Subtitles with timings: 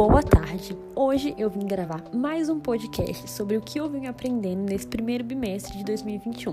[0.00, 0.89] Boa tarde!
[1.02, 5.24] Hoje eu vim gravar mais um podcast sobre o que eu venho aprendendo nesse primeiro
[5.24, 6.52] bimestre de 2021.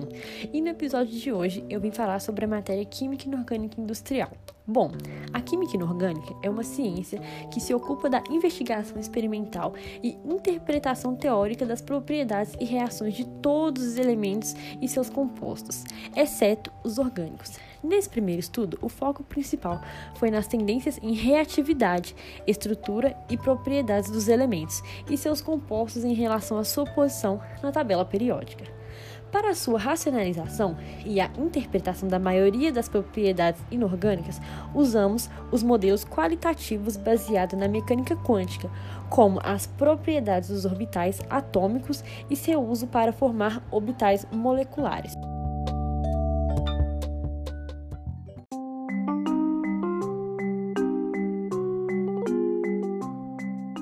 [0.53, 4.31] E no episódio de hoje eu vim falar sobre a matéria Química Inorgânica Industrial.
[4.65, 4.91] Bom,
[5.33, 7.21] a química inorgânica é uma ciência
[7.53, 9.73] que se ocupa da investigação experimental
[10.03, 16.69] e interpretação teórica das propriedades e reações de todos os elementos e seus compostos, exceto
[16.83, 17.57] os orgânicos.
[17.81, 19.79] Nesse primeiro estudo, o foco principal
[20.15, 22.13] foi nas tendências em reatividade,
[22.45, 24.36] estrutura e propriedades dos elementos
[25.09, 28.65] e seus compostos em relação à sua posição na tabela periódica.
[29.31, 34.39] Para sua racionalização e a interpretação da maioria das propriedades inorgânicas,
[34.73, 38.69] usamos os modelos qualitativos baseados na mecânica quântica,
[39.09, 45.13] como as propriedades dos orbitais atômicos e seu uso para formar orbitais moleculares.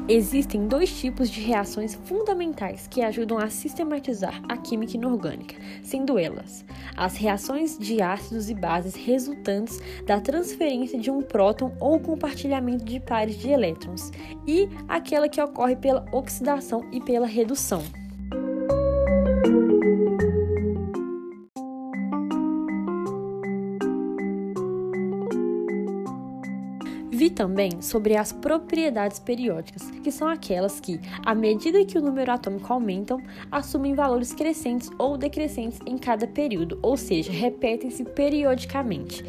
[0.08, 6.64] Existem dois tipos de reações fundamentais que ajudam a sistematizar a química inorgânica, sendo elas
[6.96, 13.00] as reações de ácidos e bases resultantes da transferência de um próton ou compartilhamento de
[13.00, 14.12] pares de elétrons,
[14.46, 17.82] e aquela que ocorre pela oxidação e pela redução.
[27.36, 32.72] Também sobre as propriedades periódicas, que são aquelas que, à medida que o número atômico
[32.72, 39.24] aumentam, assumem valores crescentes ou decrescentes em cada período, ou seja, repetem-se periodicamente.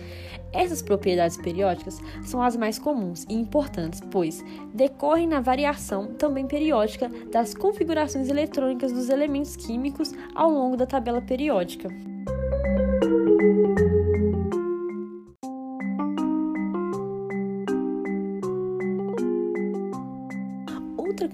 [0.52, 7.10] Essas propriedades periódicas são as mais comuns e importantes, pois decorrem na variação também periódica
[7.30, 11.88] das configurações eletrônicas dos elementos químicos ao longo da tabela periódica.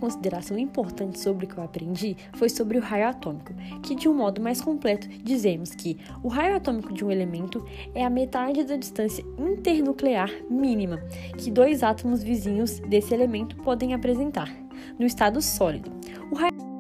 [0.02, 3.54] Consideração importante sobre o que eu aprendi foi sobre o raio atômico,
[3.84, 7.64] que de um modo mais completo dizemos que o raio atômico de um elemento
[7.94, 10.98] é a metade da distância internuclear mínima
[11.38, 14.52] que dois átomos vizinhos desse elemento podem apresentar
[14.98, 15.92] no estado sólido.
[16.32, 16.71] O raio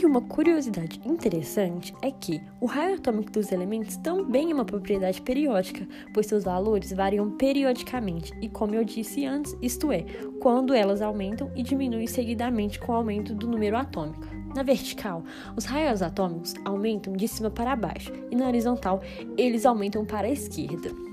[0.00, 5.20] E uma curiosidade interessante é que o raio atômico dos elementos também é uma propriedade
[5.20, 10.06] periódica, pois seus valores variam periodicamente e, como eu disse antes, isto é,
[10.40, 14.26] quando elas aumentam e diminuem seguidamente com o aumento do número atômico.
[14.54, 15.22] Na vertical,
[15.54, 19.02] os raios atômicos aumentam de cima para baixo e na horizontal,
[19.36, 21.09] eles aumentam para a esquerda.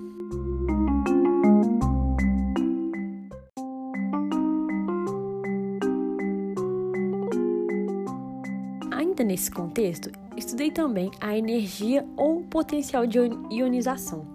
[9.38, 13.20] Nesse contexto, estudei também a energia ou potencial de
[13.52, 14.25] ionização,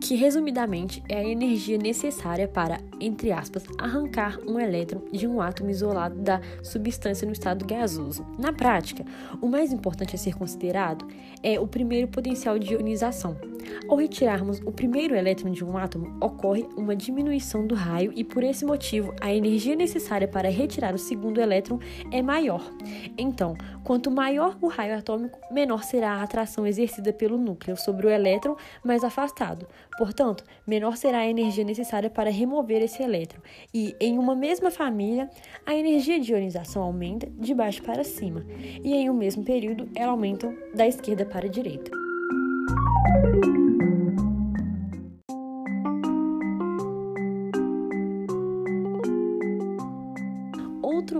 [0.00, 5.70] que resumidamente é a energia necessária para, entre aspas, arrancar um elétron de um átomo
[5.70, 8.26] isolado da substância no estado gasoso.
[8.38, 9.04] Na prática,
[9.40, 11.06] o mais importante a ser considerado
[11.42, 13.36] é o primeiro potencial de ionização,
[13.88, 18.42] ao retirarmos o primeiro elétron de um átomo, ocorre uma diminuição do raio e, por
[18.42, 21.78] esse motivo, a energia necessária para retirar o segundo elétron
[22.10, 22.62] é maior.
[23.16, 28.10] Então, quanto maior o raio atômico, menor será a atração exercida pelo núcleo sobre o
[28.10, 29.57] elétron mais afastado.
[29.96, 33.40] Portanto, menor será a energia necessária para remover esse elétron.
[33.72, 35.30] E, em uma mesma família,
[35.66, 38.44] a energia de ionização aumenta de baixo para cima,
[38.84, 41.90] e em um mesmo período ela aumenta da esquerda para a direita.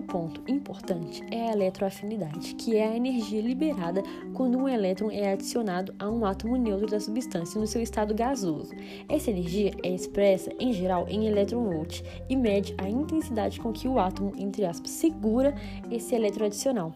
[0.09, 4.03] Ponto importante é a eletroafinidade, que é a energia liberada
[4.35, 8.75] quando um elétron é adicionado a um átomo neutro da substância no seu estado gasoso.
[9.09, 13.99] Essa energia é expressa, em geral, em eletronvolt e mede a intensidade com que o
[13.99, 15.55] átomo, entre aspas, segura
[15.91, 16.93] esse elétron adicional.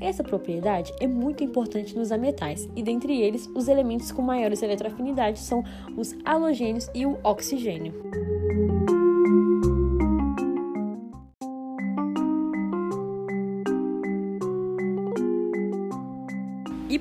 [0.00, 5.42] Essa propriedade é muito importante nos ametais, e dentre eles, os elementos com maiores eletroafinidades
[5.42, 5.64] são
[5.96, 7.92] os halogênios e o oxigênio.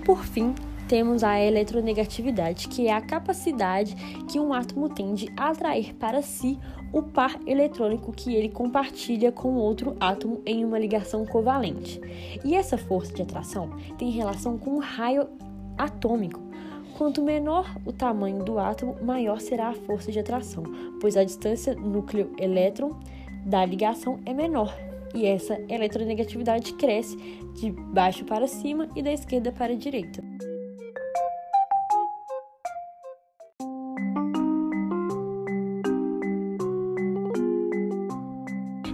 [0.02, 0.54] Por fim,
[0.92, 3.96] temos a eletronegatividade, que é a capacidade
[4.30, 6.60] que um átomo tem de atrair para si
[6.92, 12.02] o par eletrônico que ele compartilha com outro átomo em uma ligação covalente.
[12.44, 15.30] E essa força de atração tem relação com o raio
[15.78, 16.42] atômico.
[16.98, 20.64] Quanto menor o tamanho do átomo, maior será a força de atração,
[21.00, 23.00] pois a distância núcleo-elétron
[23.46, 27.18] da ligação é menor e essa eletronegatividade cresce
[27.56, 30.22] de baixo para cima e da esquerda para a direita.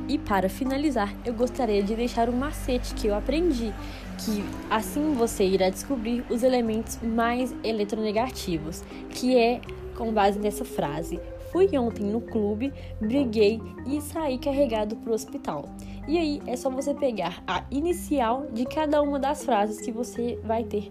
[0.10, 3.74] E para finalizar, eu gostaria de deixar um macete que eu aprendi,
[4.18, 9.62] que assim você irá descobrir os elementos mais eletronegativos, que é
[9.96, 11.20] com base nessa frase:
[11.52, 15.66] Fui ontem no clube, briguei e saí carregado para o hospital.
[16.07, 20.39] E aí é só você pegar a inicial de cada uma das frases que você
[20.44, 20.88] vai ter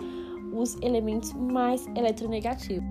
[0.52, 2.84] os elementos mais eletronegativos.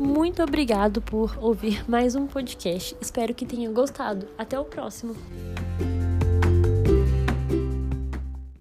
[0.00, 2.96] Muito obrigado por ouvir mais um podcast.
[3.00, 4.26] Espero que tenha gostado.
[4.36, 5.14] Até o próximo.